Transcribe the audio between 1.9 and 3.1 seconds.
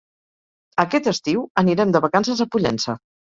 de vacances a Pollença.